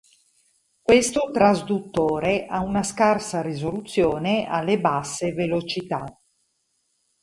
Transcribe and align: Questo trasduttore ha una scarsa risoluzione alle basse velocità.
Questo 0.81 1.29
trasduttore 1.31 2.47
ha 2.47 2.63
una 2.63 2.81
scarsa 2.81 3.43
risoluzione 3.43 4.47
alle 4.47 4.79
basse 4.79 5.31
velocità. 5.33 6.03